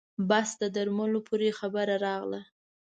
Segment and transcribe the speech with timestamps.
[0.29, 2.41] بس د درملو پورې خبره راغله.